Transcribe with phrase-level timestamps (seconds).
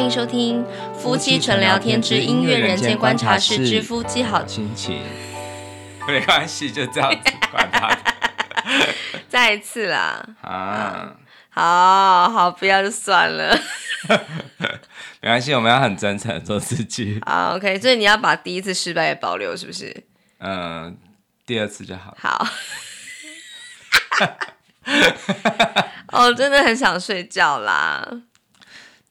[0.00, 5.02] 迎收听《夫妻纯聊天之音乐人间观察室之夫妻好心情》。
[6.06, 7.90] 没关系，就这样子，管他。
[9.28, 10.26] 再一次啦！
[10.40, 11.14] 啊，
[11.50, 13.56] 好好，不要就算了。
[15.20, 17.20] 没关系，我们要很真诚做自己。
[17.26, 20.04] 好，OK，所以你要把第一次失败也保留，是不是？
[20.38, 20.96] 嗯，
[21.44, 22.16] 第二次就好。
[22.18, 22.46] 好。
[26.08, 28.08] 哦，真的很想睡觉啦。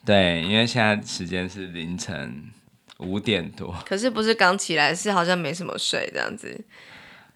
[0.10, 2.50] 对，因为现在时间是凌晨
[2.98, 3.76] 五点多。
[3.86, 6.60] 可是不是刚起来，是好像没什么睡这样子。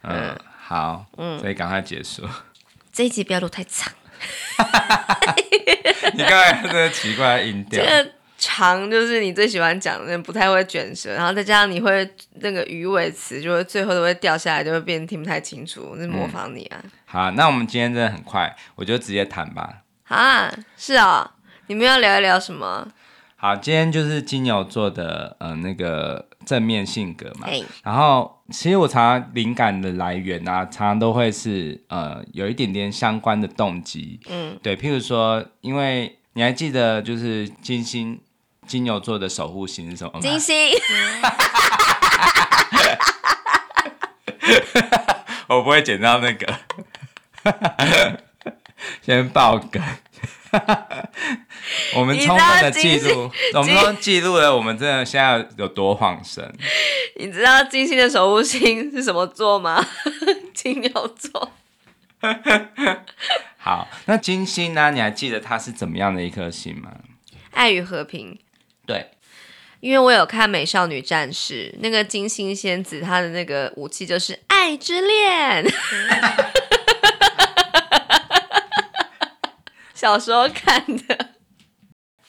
[0.02, 2.28] 嗯，嗯好，嗯，所以赶快结束。
[2.92, 3.94] 这一集不要录太长。
[6.16, 7.80] 你刚才这个奇怪的音调。
[7.80, 12.10] 这个长就是你最喜欢讲的，不太会卷舌，然后再加上你会
[12.40, 15.96] 那个鱼尾词，就会最后都会掉下来，就会变得听不太清楚。
[15.96, 16.82] 是模仿你啊。
[16.84, 19.84] 嗯、好，那我们今天真的很快，我就直接谈吧。
[20.08, 21.32] 啊，是啊、哦，
[21.74, 22.88] 你们要聊一聊什么？
[23.36, 27.48] 好，今天就是金牛座的呃那个正面性格嘛。
[27.82, 34.20] 然后其实我常常灵感的来源啊，常常都会是呃有一点点相关的动机。
[34.30, 38.22] 嗯，对，譬如说，因为你还记得就是金星。
[38.66, 40.22] 金牛座的守护星是什么？
[40.22, 40.56] 金星。
[45.50, 46.54] 我不会剪到那个。
[49.02, 49.82] 先爆梗。
[51.96, 56.54] 我们充分的记录，我们都记录了，我们真的现在有多晃神。
[57.16, 59.86] 你知道金星的守护星是什么座吗？
[60.54, 61.52] 金牛座。
[63.58, 64.92] 好，那金星呢？
[64.92, 66.92] 你还记得它是怎么样的一颗星吗？
[67.52, 68.38] 爱与和平。
[68.86, 69.12] 对，
[69.80, 75.66] 因为我有看《美少女战士》，那个金星仙子，她的那个武器就是爱之恋。
[80.04, 81.18] 小时候看的。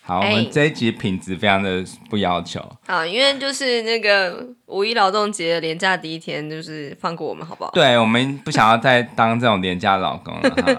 [0.01, 2.61] 好，我们这一集品质非常的不要求。
[2.87, 7.73] 好，因为就是那个五一劳动节连假第一天，就是放过我们，好不好？
[7.73, 10.73] 对，我们不想要再当这种廉价老公了哈。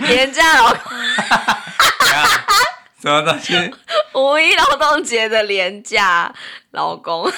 [0.08, 0.80] 廉价老公。
[3.02, 3.52] 什么东西？
[4.14, 6.34] 五一劳动节的廉价
[6.70, 7.30] 老公，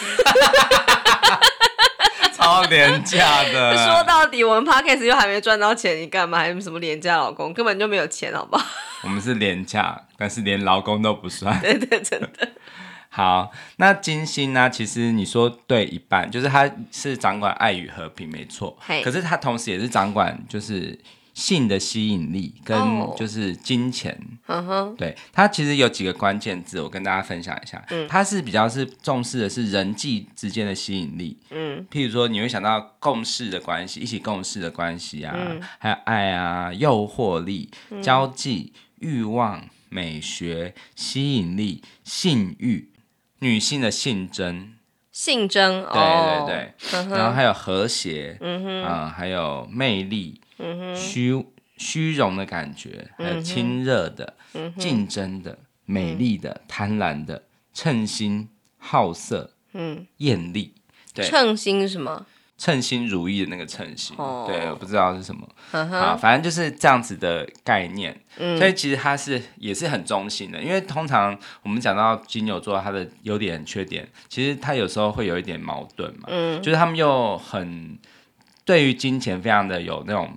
[2.50, 3.76] 超廉价的。
[3.86, 7.54] 说到底，我们 Podcast 又还没赚到钱，你干嘛还什么廉价老公？
[7.54, 8.64] 根本就没有钱，好不好？
[9.04, 11.58] 我们是廉价，但是连劳工都不算。
[11.62, 12.48] 对对，真的。
[13.08, 14.68] 好，那金星呢？
[14.68, 18.76] 其实你说对一半，就是他是掌管爱与和平，没错。
[19.04, 20.98] 可是他同时也是掌管，就是。
[21.32, 22.76] 性的吸引力跟
[23.16, 24.96] 就是金钱，oh.
[24.96, 27.84] 对，它其实有几个关键字，我跟大家分享一下。
[27.90, 31.38] 嗯，它是比较是重视的是人际之间的吸引力。
[31.50, 37.70] 嗯，譬如说你会想到共事的关系，一起共事的关系啊，嗯、还有爱啊，诱惑力、
[38.02, 42.90] 交际、欲望、美学、吸引力、性欲、
[43.38, 44.74] 女性的性征、
[45.12, 50.40] 性征，对对对，嗯、然后还有和谐，嗯哼，啊、呃，还有魅力。
[50.62, 51.42] 嗯哼虚
[51.78, 54.34] 虚荣的感觉，还有亲热的、
[54.78, 60.74] 竞、嗯、争的、美丽的、贪婪的、称心、好色、嗯、艳丽。
[61.14, 62.26] 对，称心是什么？
[62.56, 64.14] 称心如意的那个称心。
[64.18, 65.48] 哦、对，我不知道是什么。
[65.72, 68.20] 嗯、好，反正就是这样子的概念。
[68.36, 76.28] 嗯、所以其实它是也是很中性的，因为通常我们讲到金牛座，它的优点、缺点，其实它有时候会有一点矛盾嘛。
[76.28, 77.98] 嗯，就是他们又很
[78.64, 80.36] 对于金钱非常的有那种。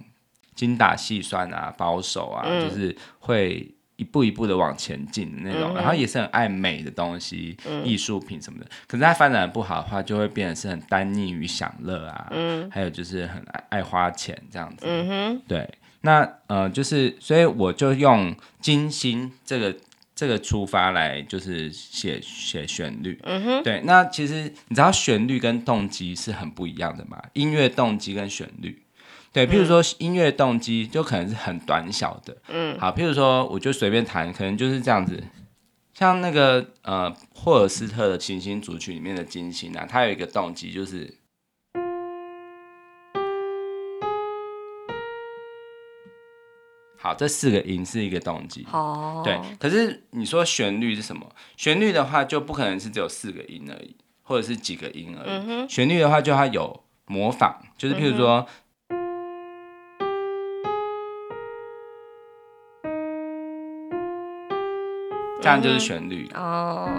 [0.55, 8.65] 精打细算啊，保守啊，嗯、就是会一步一步的往前进的那种，嗯、然后也是很爱美的东西，嗯、艺术品什么的。
[8.87, 14.85] 可是他发展的不好的话，就会变得是很单溺于享乐啊，嗯、还有就是很爱爱花钱这样子。
[14.87, 15.69] 嗯、哼对，
[16.01, 19.75] 那呃，就是所以我就用金星这个
[20.15, 23.19] 这个出发来，就是写写旋律。
[23.23, 27.21] 嗯哼，对，那其实你知道旋律跟动机是很不一样的嘛？
[27.33, 28.82] 音乐动机跟旋律。
[29.33, 35.23] 对，譬如说音乐动机就可能是很短小的，嗯，好，譬如说我就随便弹，可能就是这样子，
[35.95, 41.17] 像那个呃霍尔斯特的行星组曲里面的金星啊，它有一个动机就是，
[46.99, 51.27] 好，这四个音是一个动机，哦，对，可是你说旋律是什么？
[51.57, 58.47] 旋律的话就不可能是只有四个音而已，或者是几个音而已，旋律的话就它有模仿，就是譬如说。
[65.43, 66.89] 嗯这样就是旋律、嗯、哦，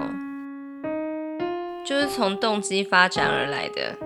[1.86, 3.96] 就是从动机发展而来的。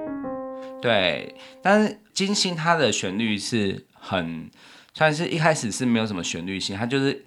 [0.81, 4.49] 对，但是金星它的旋律是很，
[4.95, 7.25] 算是一开始是没有什么旋律性，它就是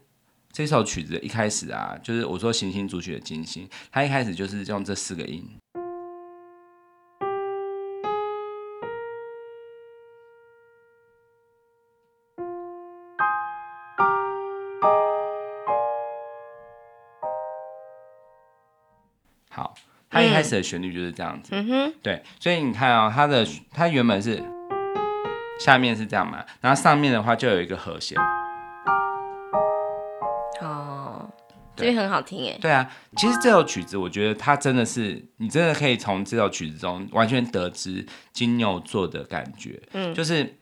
[0.54, 5.46] 这首曲子一开始啊，就是我说行星组曲的金星，它一开始就是用这四个音。
[20.22, 21.50] 它一开始的旋律就是这样子。
[21.54, 24.44] 嗯哼，对，所以你看啊、哦，它的它原本是
[25.60, 28.18] 下面是这样嘛，然后上面的话就有一个和弦。
[30.62, 31.30] 哦
[31.74, 40.58] 这边很好听哎，对啊，其实这首曲子，我觉得它真的是，你真的可以从这首曲子中完全得知金牛座的感觉，嗯，就是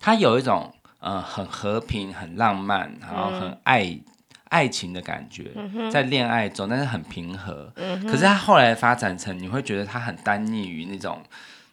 [0.00, 4.00] 它有一种呃很和平、很浪漫，然后很爱、嗯、
[4.54, 5.50] 爱情的感觉，
[5.90, 11.20] 在恋爱中，但是很平和，嗯，可是它后来发展成，你会觉得它很单逆于那种，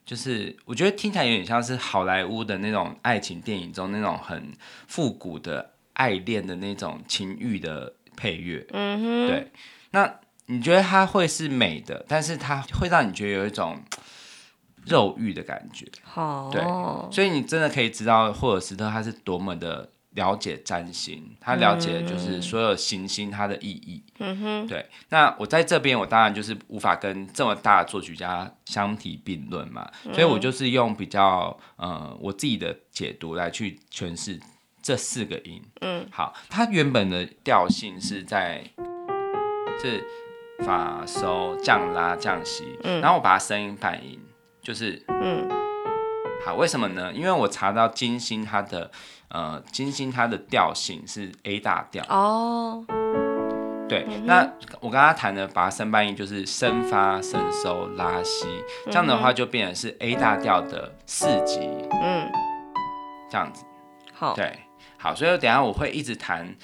[0.03, 4.51] 就是我觉得听起来有点像是好莱坞的那种爱情电影中那种很
[4.87, 7.93] 复古的爱恋的那种情欲的。
[8.13, 9.51] 配乐，嗯哼，对，
[9.91, 13.81] 那你觉得它会是美的，但是它会让你觉得有一种
[14.85, 16.61] 肉欲的感觉，哦，对，
[17.11, 24.85] 所以你真的可以知道霍尔斯特他是多么的了解占星，他了解就是所有行星它的意义，嗯哼，对。
[25.09, 34.39] 那我在这边，我当然就是无法跟这么大的作曲家相提并论嘛，所以我就是用比较呃我自己的解读来去诠释。
[34.83, 38.63] 这四个音，嗯，好，它原本的调性是在
[39.79, 40.03] 是
[40.65, 44.19] 法、收、降、拉、降、西，嗯，然后我把它声音半音，
[44.63, 45.47] 就是，嗯，
[46.45, 47.11] 好，为什么呢？
[47.13, 48.89] 因为我查到金星它的，
[49.29, 52.83] 呃，金星它的调性是 A 大调，哦，
[53.87, 58.47] 对，嗯、那我刚刚谈的把它升半音就是升发、升收、拉西，
[58.85, 61.59] 这样的话就变成是 A 大调的四级，
[62.01, 62.27] 嗯，
[63.29, 63.63] 这样子，
[64.13, 64.59] 好，对。
[64.97, 66.55] 好，所以等下我会一直弹，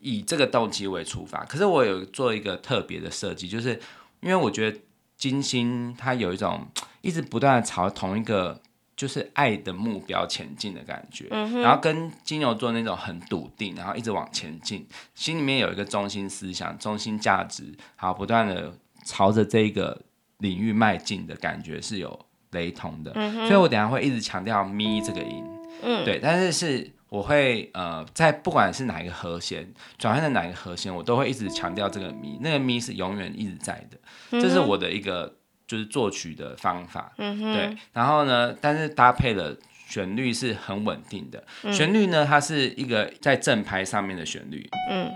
[0.00, 1.44] 以这个动机为出发。
[1.44, 3.78] 可是我有做一个特别的设计，就是
[4.20, 4.78] 因为我觉得
[5.18, 6.66] 金星它有一种
[7.02, 8.58] 一直不断的朝同一个
[8.98, 14.84] 就是爱的目标前进的感觉，嗯，然后跟金牛座那种很笃定，然后一直往前进，
[15.14, 18.74] 心里面有一个中心思想、中心价值，好，不断的
[19.04, 20.02] 朝着这个
[20.38, 23.12] 领域迈进的感觉是有雷同的。
[23.14, 25.44] 嗯，所以我等下会一直强调咪这个音，
[25.82, 26.90] 嗯，对，但是是。
[27.10, 29.66] 我会呃，在不管是哪一个和弦
[29.96, 33.98] 转换的哪一个和弦，我都会一直强调这个咪，那个咪是永远一直在的，
[34.32, 35.37] 嗯、这是我的一个
[35.68, 37.76] 就是作曲的方法，嗯、对。
[37.92, 39.56] 然后呢，但是搭配的
[39.86, 45.08] 旋律是很稳定的，嗯、旋律呢，它是一个在正拍上面的旋律，嗯，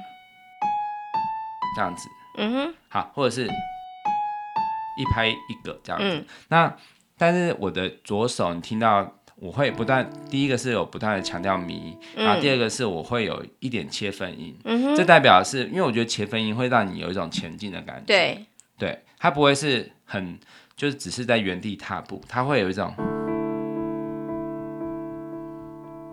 [1.75, 6.77] 这样子，嗯哼，好，或者是一拍一个这样子，嗯、那
[7.19, 9.19] 但是我的左手你听到。
[9.37, 18.47] 我会不断，第一个是有不断的强调咪，然后第二个是我会有一点切分音，嗯、这代表的是因为我觉得切分音会让你有一种前进的感觉，对，
[18.79, 20.39] 对，它不会是很
[20.77, 22.95] 就是只是在原地踏步，它会有一种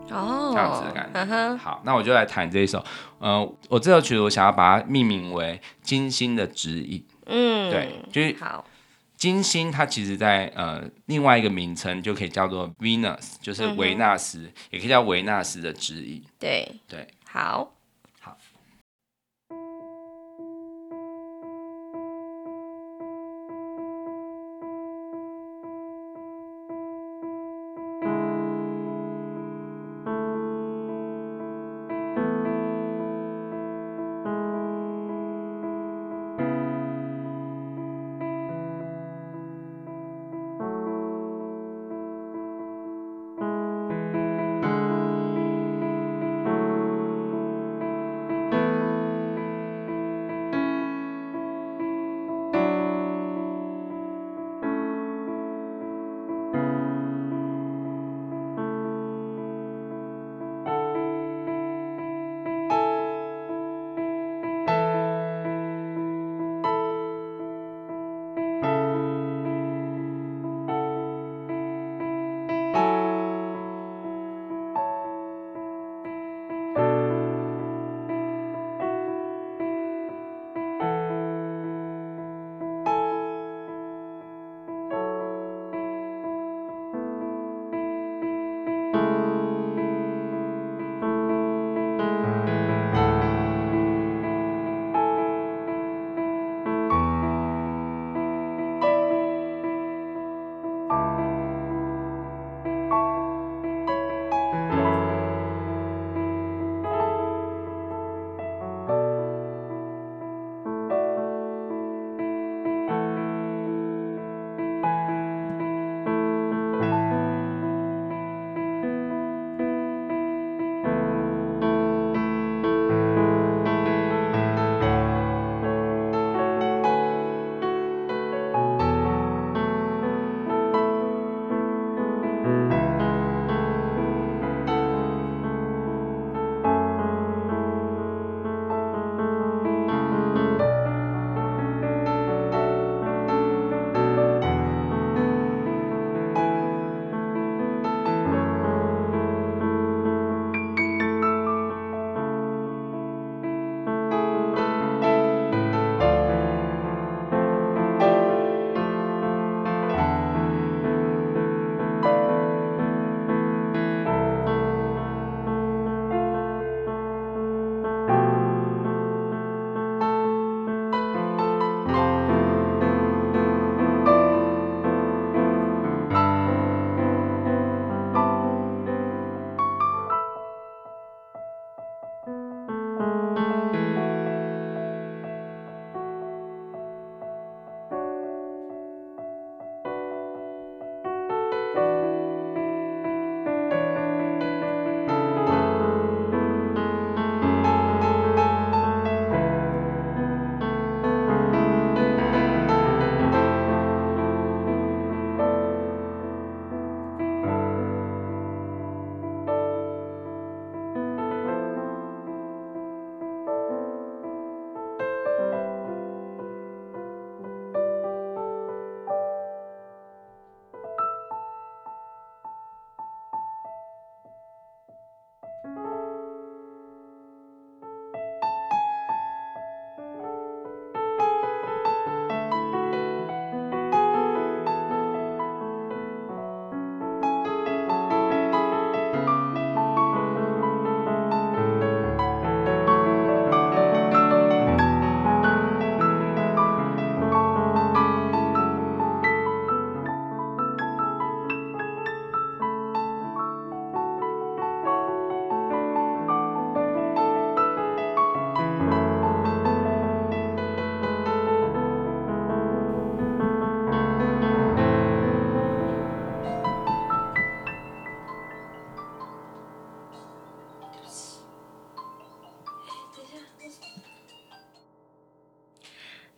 [0.10, 1.36] 哦这样子的感觉。
[1.36, 2.82] 哦、好，那我就来弹这一首，
[3.20, 8.64] 呃，我这首曲子我想要把它命名为《金星的指引》，嗯，对，就是好。
[9.18, 16.24] 金星，它其实在呃另外一个名称就可以叫做 Venus，就是维纳斯，嗯、也可以叫维纳斯的指引。
[16.40, 17.74] 对对，好。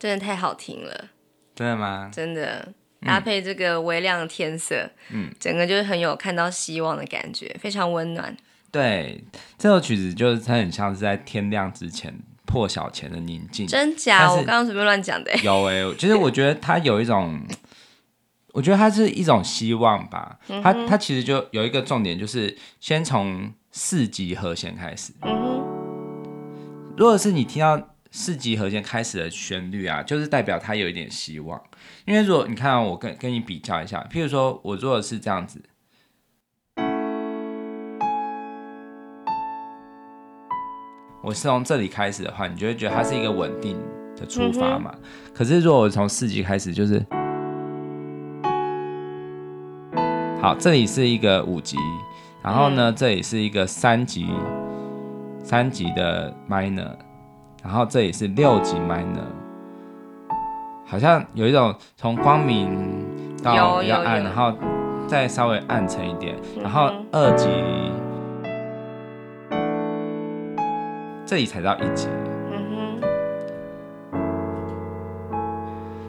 [0.01, 1.09] 真的太好听了。
[1.53, 2.09] 真的吗？
[2.11, 2.73] 真的。
[3.03, 8.37] 搭配这个微亮的天色，嗯，整个就是很有看到希望的感觉，非常温暖。
[8.71, 9.23] 对，
[9.57, 12.13] 这首曲子就是它很像是在天亮之前
[12.45, 13.65] 破晓前的宁静。
[13.65, 14.31] 真假？
[14.31, 15.35] 我刚刚随便乱讲的。
[15.37, 17.41] 有哎、欸，其实我觉得它有一种，
[18.53, 20.37] 我觉得它是一种希望吧。
[20.49, 25.11] 嗯、它它其实就有一个重点，就是先从四级和弦开始。
[25.21, 26.95] 嗯哼。
[26.95, 31.61] 如果是你听到四级和弦开始的旋律啊，就是代表它有一点希望。
[32.05, 35.63] 因为如果你看到我跟跟你比较一下，譬如说我做的是这样子，
[41.23, 43.79] 我是从这里开始的话，你就会觉得它是一个稳定
[44.17, 44.93] 的出发嘛。
[44.93, 45.01] 嗯、
[45.33, 47.01] 可是如果我从四级开始，就是
[50.41, 51.77] 好，这里是一个五级，
[52.43, 54.27] 然后呢，这里是一个三级，
[55.43, 56.93] 三级的 minor，
[57.63, 59.25] 然后这里是六级 minor。
[60.85, 63.05] 好像有一种从光明
[63.41, 64.53] 到比较暗，然后
[65.07, 67.47] 再稍微暗沉一点，然后二级，
[71.25, 72.09] 这里才到一级。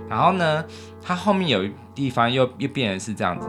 [0.08, 0.64] 然后呢，
[1.00, 3.48] 它后面有一地方又又变成是这样子。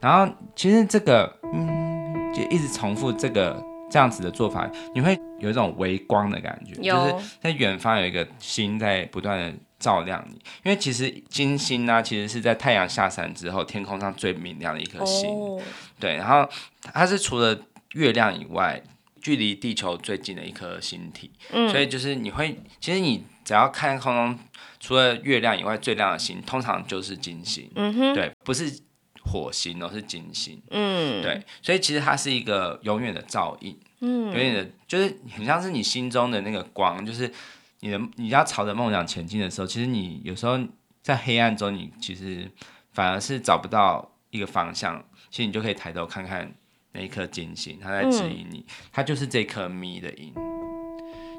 [0.00, 10.34] 然后其实这个，嗯，就一直重复这个这样子的做法，你会有一种微光的感觉，就是在远方有一个星在不断的照亮你。
[10.62, 15.28] 因为其实金星呢、啊，其实是在太阳下山之后，天空上最明亮的一颗星。
[15.30, 15.60] 哦、
[16.00, 16.48] 对，然后
[16.92, 17.56] 它是除了
[17.92, 18.82] 月亮以外，
[19.20, 21.30] 距离地球最近的一颗星体。
[21.52, 24.38] 嗯，所以就是你会，其实你只要看空中，
[24.80, 27.70] 除了月亮以外最亮的星，通常就是金星。
[27.74, 28.80] 嗯哼，对，不是。
[29.24, 37.32] 火星都是金星，嗯，对，所以其实它是一个永远的照应，嗯，永远的，就是很像是你心中的那个光，就是
[37.80, 40.58] 你的你要朝着梦想前进的时候，其实你有时候
[41.02, 42.50] 在黑暗中，你其实
[42.92, 46.52] 反而是找不到一个方向，其实你就可以抬头看看
[46.92, 50.32] 那一颗金星，它在指引你，嗯、它就是这颗咪的音，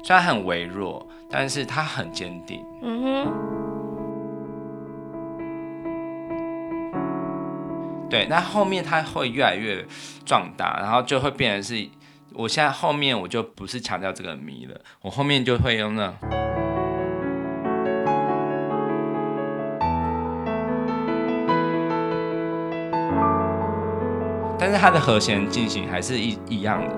[0.02, 3.73] 虽然很微弱，但是它很坚定，嗯哼。
[8.14, 9.84] 对，那后面它会越来越
[10.24, 11.88] 壮大，然后就会变成是，
[12.32, 16.14] 我现在后面我就不是强调这个咪了，我后面就会用那，
[24.60, 26.94] 但是它的和弦进行还是一一样的，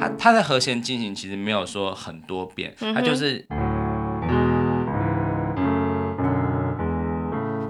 [0.00, 3.46] 它它的和弦进行其实没有说很多遍，它就是。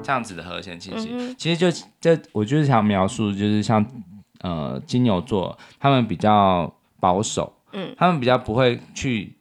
[0.04, 3.84] 这样子的和弦进行，嗯、其实就这，我就是想描述，就是像
[4.40, 6.70] 呃金牛座，他们比较
[7.00, 9.34] 保守，嗯，他们比较不会去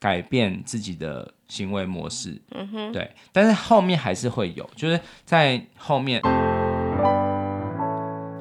[0.00, 6.20] 改变自己的行为模式，嗯哼，对，但是后面还是会有，就是在后面，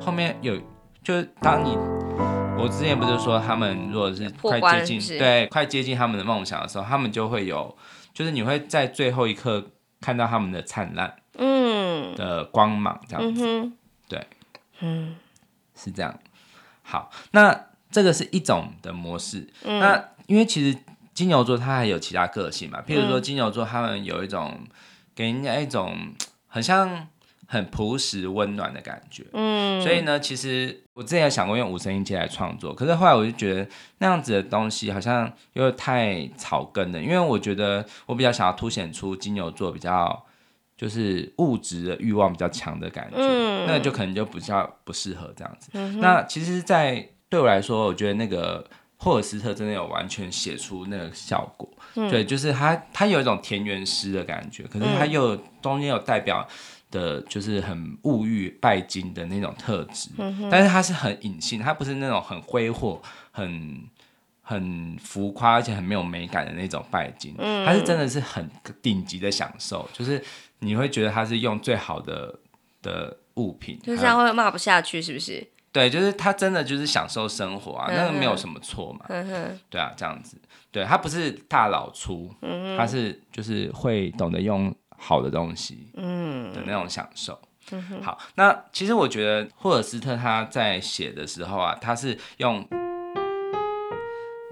[0.01, 0.59] 后面有，
[1.03, 1.77] 就是当你，
[2.57, 7.77] 我之前不是说他们如果是快接近，对，快接近他们的梦想的时候，他们就会有，
[8.13, 9.63] 就是你会在最后一刻
[10.01, 11.13] 看到他们的灿烂。
[11.37, 13.77] 嗯的光芒这样子，嗯、
[14.07, 14.27] 对，
[14.79, 15.15] 嗯，
[15.75, 16.19] 是这样。
[16.81, 19.47] 好，那这个是一种的模式。
[19.63, 20.77] 嗯、那因为其实
[21.13, 24.59] 金牛座它还有其他个性嘛，譬如说金牛座他们有一种
[25.13, 25.95] 给人家一种
[26.47, 27.07] 很像
[27.45, 29.25] 很朴实温暖的感觉。
[29.33, 40.23] 嗯，所以呢，其实我之前有想过用五声音阶来创作，可是后来我就觉得那样子的东西好像又太草根了，因为我觉得我比较想要凸显出金牛座比较。
[40.77, 45.71] 就是物质的欲望比较强的感觉，嗯、那就可能就比较不适合这样子。
[45.73, 48.63] 嗯、那其实，在对我来说，我觉得那个
[48.97, 51.67] 霍尔斯特真的有完全写出那个效果。
[51.95, 56.47] 嗯、对，就是他他有一种田园诗的感觉，可是他又中间有代表
[56.91, 60.11] 的，就是很物欲拜金的那种特质。
[60.51, 63.81] 但是他是很隐性，他不是那种很挥霍、很
[64.43, 67.33] 很浮夸而且很没有美感的那种拜金。
[67.39, 68.47] 嗯、他是真的是很
[68.79, 70.23] 顶级的享受，就是。
[70.59, 72.39] 你会觉得他是用最好的
[72.81, 75.45] 的物品，就这样会骂不下去，是不是？
[75.71, 79.05] 对，就是他真的就是享受生活啊，嗯、那个没有什么错嘛。
[79.09, 80.35] 嗯，对啊，这样子，
[80.71, 87.39] 对他不是大老粗，嗯，他是就是会懂得用好的东西，嗯的那种享受。
[88.01, 92.67] 好，那其实我觉得霍尔斯特他在写的时候啊，他是用。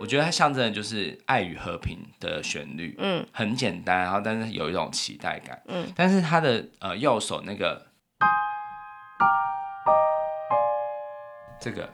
[0.06, 2.94] 我觉得它象征的就是爱与和平的旋律。
[3.00, 5.60] 嗯，很简单，然后但是有一种期待感。
[5.66, 7.88] 嗯，但是他的呃右手那个
[11.60, 11.90] 这个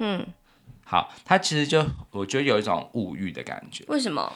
[0.00, 0.26] 嗯，
[0.84, 3.86] 好，他其实就，我觉得有一种物欲的感觉。
[3.88, 4.30] 为什么？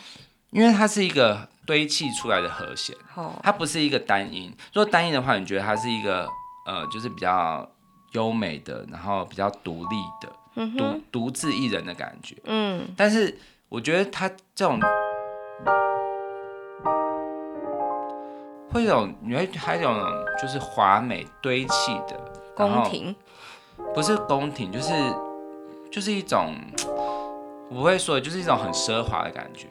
[0.48, 2.96] 因为它是一个堆砌出来的和弦。
[3.14, 6.26] 哦，它不是一个单音，如果单音的话，你觉得它是一个
[6.64, 7.70] 呃就是比较
[8.12, 10.32] 优美的，然后比较独立的。
[10.76, 12.36] 独独自一人的感觉。
[12.44, 13.36] 嗯，但是
[13.68, 14.80] 我觉得他这种
[18.70, 20.02] 会有，你会还有种
[20.40, 22.18] 就是华美堆砌的
[22.54, 23.14] 宫廷，
[23.94, 24.92] 不是宫廷，就是
[25.90, 26.54] 就是一种。
[27.70, 29.68] 我不会说，就是一种很奢华的感觉。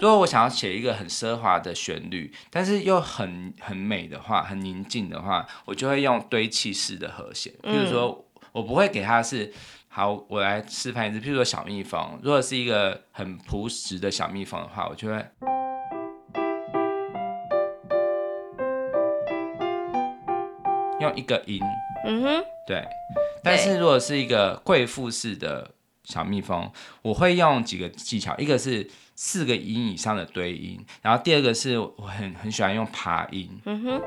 [0.00, 7.52] 如果我想要写一个很奢华的旋律，但是又很很美的话，很宁静的话，我就会用堆砌式的和弦。
[7.60, 9.52] 比如说，我不会给它是
[9.96, 11.24] 好，我来示范一次。
[11.24, 15.24] 譬如说小蜜蜂，如果是一个很朴实的小蜜蜂的话，我就会
[21.00, 21.60] 用一个音。
[22.04, 22.84] 嗯哼，对。
[23.44, 25.70] 但是如果是一个贵妇式的。
[26.02, 34.02] 小蜜蜂，我会用几个技巧，一个是四个音以上的堆音，然后第二个是我很很喜欢用爬音，嗯哼，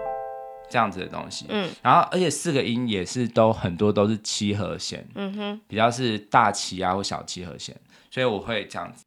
[0.69, 7.75] 这样子的东西，嗯，然后而且四个音也是都很多都是七和弦，嗯哼，比较是大七啊或小七和弦，
[8.11, 9.03] 所以我会这样子。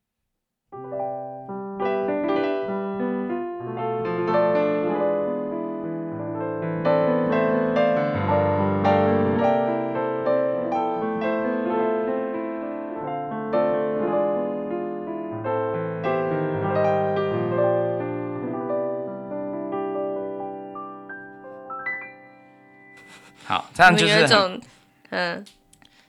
[23.50, 24.60] 好，这样就是很，
[25.08, 25.44] 嗯，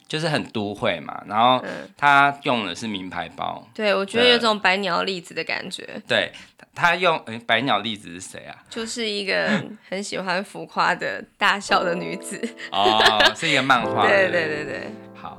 [0.07, 1.23] 就是很都会嘛。
[1.25, 1.59] 然后
[1.97, 5.99] 他用的是名牌包，对，我觉得有种百鸟栗子的感觉。
[6.07, 6.31] 对，
[6.75, 8.55] 他用，欸，百鸟栗子是谁啊？
[8.69, 12.39] 就是一个很喜欢浮夸的大笑的女子。
[12.71, 13.01] 哦，
[13.35, 14.05] 是一个漫画。
[14.05, 14.91] 对对对对。
[15.15, 15.35] 好，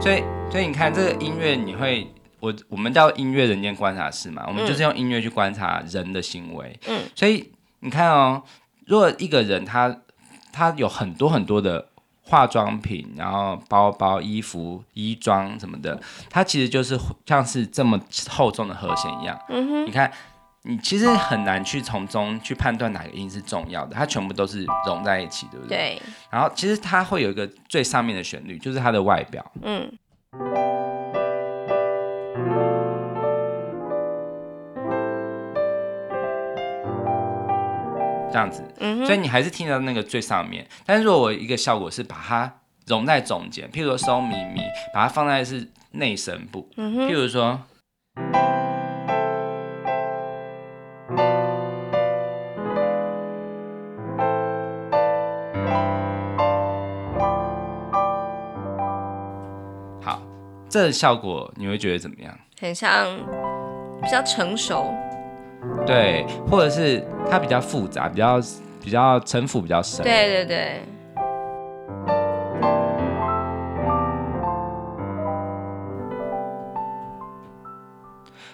[0.00, 6.80] 所以所以你看这个音乐，你会，我我们叫音乐人间观察室嘛，我们就是用音乐去观察人的行为。
[6.88, 8.42] 嗯，所以你看哦，
[8.86, 9.94] 如果一个人他。
[10.56, 11.86] 它有很多很多的
[12.22, 19.38] 化妆品，然后包包、衣服、衣装什么的，它其实就是像是这么厚重的和弦一样。
[19.50, 20.10] 嗯哼，你看，
[20.62, 25.76] 你其实很难去从中去判断哪个音是重要的，它全部都是融在一起，对不对？
[25.76, 26.02] 对。
[26.30, 29.44] 然后其实它会有一个最上面的旋律，就是它的外表。
[29.60, 29.92] 嗯。
[38.36, 38.62] 这样子，
[39.06, 40.66] 所以你还是听到那个最上面。
[40.84, 42.52] 但是如果我一个效果是把它
[42.86, 44.60] 融在中间，譬如说收咪咪，
[44.92, 47.58] 把它放在是内声部，譬如说，
[60.02, 60.20] 好，
[60.68, 62.38] 这个效果你会觉得怎么样？
[62.60, 63.16] 很像
[64.02, 64.94] 比较成熟。
[65.86, 68.40] 对，或者是它比较复杂，比较
[68.82, 70.02] 比较城府比较深。
[70.02, 70.82] 对对对。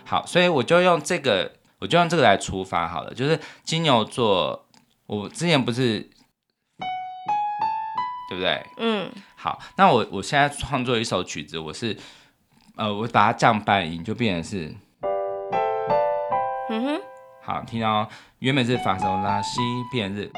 [0.04, 3.14] 好，所以我就用这个，我就用这个来出发好了。
[3.14, 4.66] 就是金牛座，
[5.06, 6.00] 我之前不是，
[8.28, 8.62] 对不对？
[8.76, 9.10] 嗯。
[9.36, 11.96] 好，那我我现在创作一首曲子，我是，
[12.76, 14.74] 呃，我把它降半音，就变成是。
[16.68, 17.00] 嗯哼。
[17.44, 20.30] 好，听到原本是发嗦拉西变日，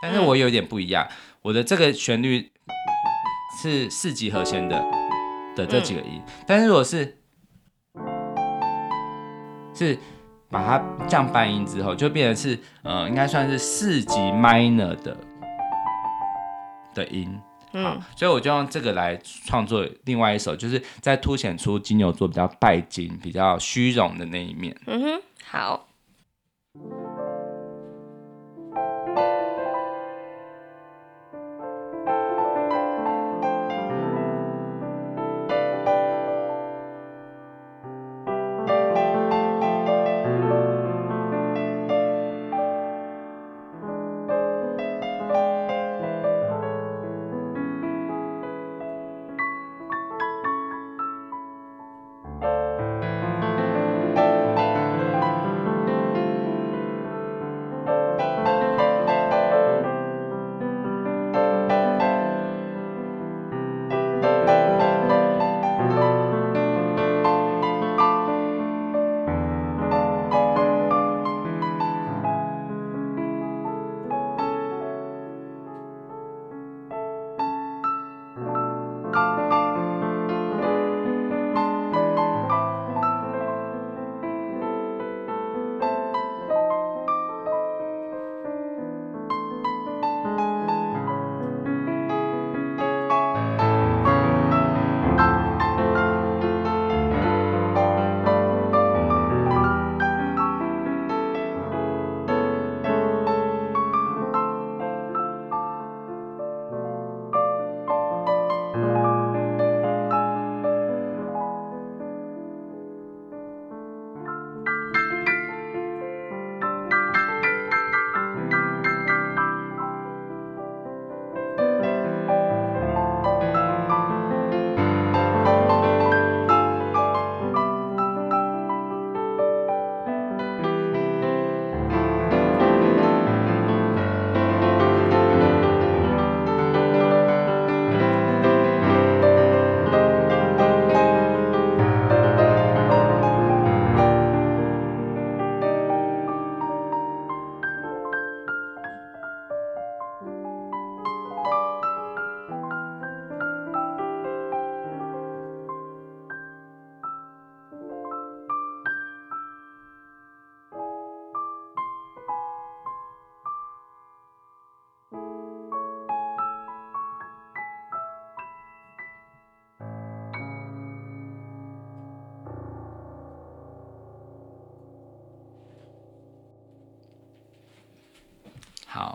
[0.00, 1.04] 但是我有点不一样，
[1.42, 2.52] 我的这个旋律
[3.60, 4.80] 是四级和弦的
[5.56, 7.18] 的这几个音，但是如果是
[9.74, 9.98] 是
[10.48, 15.16] 把它降半音之后，就变成是呃，应该算是四级 minor 的
[16.94, 17.40] 的音。
[17.72, 24.76] 好，所以我就用这个来创作另外一首，就是在凸显出金牛座比较拜金、比较虚荣的那一面。
[24.86, 25.22] 嗯哼。
[25.44, 25.86] 好。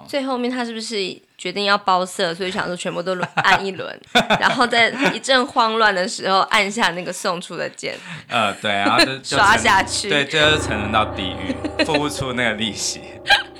[0.07, 0.95] 最后面他是不是
[1.37, 3.99] 决定要包色，所以想说全部都按一轮，
[4.39, 7.95] 然后在一阵慌乱的时候按下那个送出的键。
[8.27, 13.01] 呃，对，然后就，就 刷下去，对，最后就沉沦到地狱，付不出那个利息，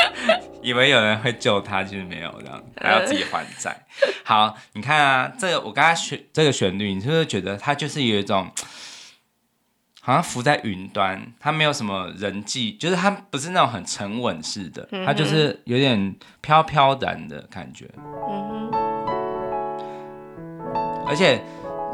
[0.63, 3.86] 以为有人会救他，其实没有，这样还要自己还债。
[4.23, 8.49] 好，你看啊，这个我刚刚选这个旋律，你是不是觉得它就是有一种？
[10.08, 17.86] 好像浮在云端，它没有什么人际，就是它不是那种很沉稳式的，它就是有点飘飘然的感觉。
[18.30, 18.72] 嗯哼。
[21.06, 21.43] 而且，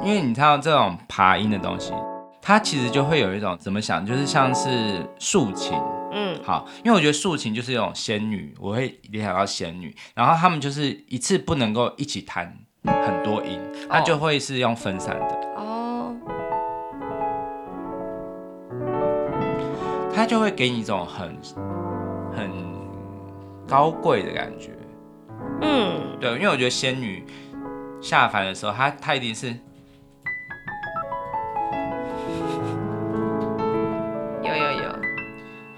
[0.03, 1.91] 因为你知道这种爬音的东西，
[2.39, 5.75] 它其实就会有一种怎么想，就是像是竖琴。
[6.11, 6.39] 嗯。
[6.43, 15.25] 好，因为我觉得竖琴就是一种仙女，我会联想到仙女，然后他们就是一次不能够一起弹很多音，它就会是用分散的。
[15.25, 15.52] 哦。
[20.33, 21.37] 就会给你一种很
[22.35, 22.49] 很
[23.67, 24.71] 高贵的感觉，
[25.61, 27.23] 嗯，对，因为我觉得仙女
[28.01, 29.49] 下凡的时候，她她一定是
[34.41, 34.89] 有有有，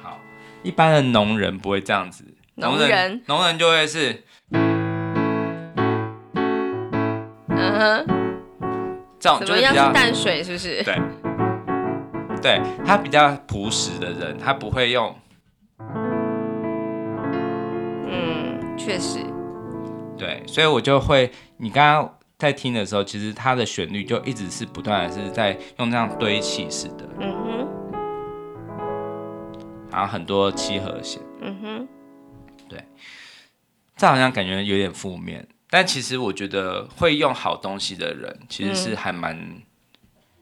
[0.02, 0.18] 好，
[0.64, 2.24] 一般的农人不会这样子，
[2.56, 3.22] 农人。
[3.28, 4.24] 农人就会是，
[7.50, 8.06] 嗯哼，
[9.20, 10.82] 这种就是比较淡水，是不是？
[10.82, 10.98] 对。
[12.46, 15.16] 对，他比较朴实的人，他不会用。
[18.08, 19.18] 嗯，确实。
[20.16, 27.10] 对，所以我就会，你刚刚在听的时候，其实它的旋律就一直是不断的是在用这样堆砌式的。
[27.20, 27.68] 嗯哼。
[29.92, 31.20] 然后很多七和弦。
[31.42, 31.88] 嗯哼。
[32.70, 32.86] 对，
[33.98, 39.64] 这好像感觉有点负面，但其实我觉得会用好东西的人，其实是还蛮。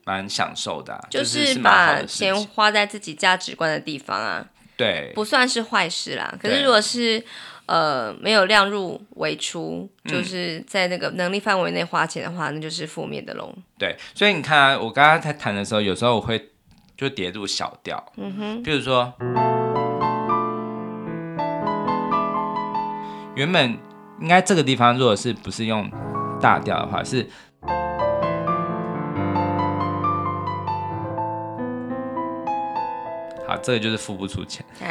[0.06, 6.34] 蛮享受的、啊，就是把钱花在自己价值观的地方啊，对，不算是坏事啦。
[6.42, 7.24] 可是如果是
[7.68, 13.54] 呃没有量入为出，就是在那个能力范围内花钱的话，那就是负面的喽。
[13.78, 16.50] 对，所以你看啊，我刚刚在弹的时候，有时候我会
[16.98, 19.14] 就跌入小调，嗯哼，比如说
[23.36, 23.78] 原本
[24.20, 25.90] 应该这个地方，如果是不是用
[26.42, 27.30] 大调的话是。
[33.54, 34.66] 好，这个就是付不出钱。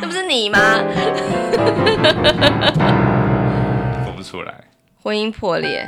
[0.00, 0.58] 这不是你吗？
[4.06, 4.54] 付不出来。
[5.02, 5.86] 婚姻破裂。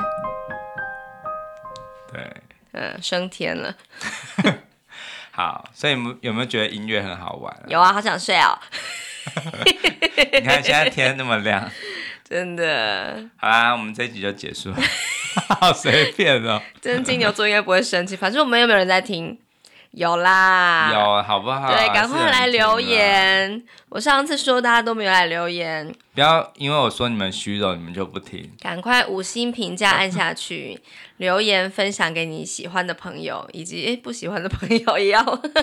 [2.12, 2.30] 对。
[2.72, 3.74] 嗯，升天了。
[5.32, 7.56] 好，所以有没有没有觉得音乐很好玩？
[7.66, 8.58] 有啊，好想睡哦。
[10.34, 11.70] 你看现在天那么亮。
[12.28, 13.24] 真的。
[13.38, 14.76] 好啦，我们这一集就结束了。
[15.60, 16.60] 好随便哦。
[16.78, 19.38] 真金牛座应该不会生气，反正我们又没有人在听。
[19.98, 21.68] 有啦，有好不好？
[21.74, 23.60] 对，赶快来留言。
[23.88, 28.48] 我上次说大家都没有来留言，不要因为我说你们虚荣，你们就不听。
[28.60, 30.80] 赶快五星评价按下去，
[31.18, 35.20] 留言分享给你喜欢的朋友，以及不喜欢的朋友也要。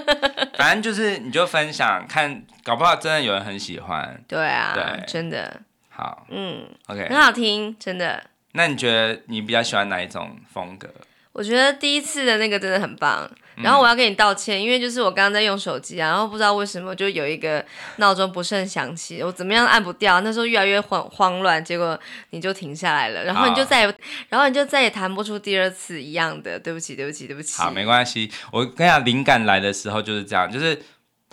[0.58, 4.22] 反正就是你就分享，看搞不好真的有人很喜欢。
[4.28, 5.62] 对啊，对，真的。
[5.90, 8.22] 好，嗯，OK，很好听，真的。
[8.52, 10.90] 那你觉得你比较喜欢哪一种风格？
[11.32, 13.30] 我觉得第一次的那个真的很棒。
[13.58, 17.64] 然后我要跟你道歉，因为就是我刚刚在用手机啊，然后不知道为什么就有一个
[17.98, 22.00] 闹钟不慎响起，我怎么样按不掉，那时候越来越慌慌乱，结果
[22.32, 23.96] 你就停下来了，然后你就再也，
[24.30, 27.58] 然后你就再也弹不出第二次一样的，对不起，对不起，对不起。
[27.58, 30.82] 好，没关系，我跟你讲，灵感来的时候就是这样，就是。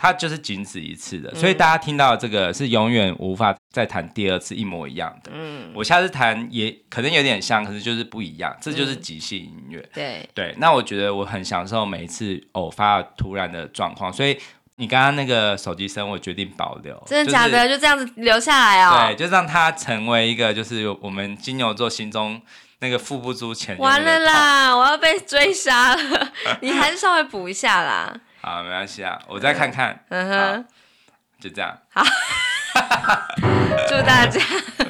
[0.02, 5.30] 它就是仅此一次的，所以大家听到这个是永远无法再弹第二次一模一样的。
[5.32, 9.88] 嗯，我下次弹也可能有点像，可是就是不一样，这就是即兴音乐。
[9.94, 14.36] 对对，那我觉得我很享受每一次偶发突然的状况，所以
[14.74, 17.00] 你刚刚那个手机声，我决定保留。
[17.06, 17.68] 真的假的？
[17.68, 19.06] 就这样子留下来哦。
[19.06, 22.42] 对，就让它成为一个，就是我们金牛座心中
[22.80, 23.78] 那个付不出钱。
[23.78, 26.32] 完了啦， 我要被追杀了！
[26.60, 28.12] 你还是稍微补一下啦。
[28.42, 30.04] 好，没关系啊，我再看看。
[30.08, 30.64] 嗯哼，
[31.38, 31.78] 就这样。
[31.90, 32.02] 好，
[33.88, 34.40] 祝大家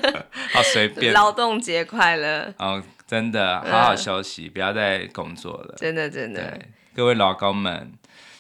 [0.55, 1.12] 好随便。
[1.12, 2.53] 劳动节快乐。
[2.57, 5.75] 哦，真的，好好休息，不要再工作了。
[5.77, 6.41] 真的，真的。
[6.43, 7.93] 对，各位劳工们，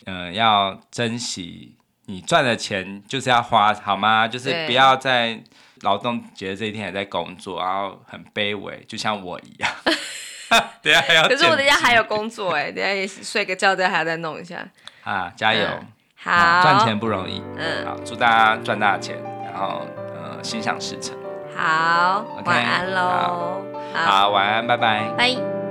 [0.06, 4.26] 嗯，要珍惜你赚的钱，就是要花，好吗？
[4.26, 5.38] 就是不要在
[5.82, 9.70] 劳动节这一天还在工作，然后很卑微，就像我一样。
[10.82, 11.28] 等下还要。
[11.28, 14.66] 可是我等下还有工作哎，等下也睡个觉，再还要再弄一下。
[15.04, 15.64] 啊，加油！
[15.64, 15.86] 嗯、
[16.24, 17.42] 好，赚钱不容易。
[17.56, 19.82] 嗯，好，祝大家赚大钱，然后
[20.14, 21.16] 呃，心想事成。
[21.56, 23.62] 好，okay, 晚安喽。
[23.94, 25.10] 好，好，晚安，拜拜。
[25.16, 25.61] 拜。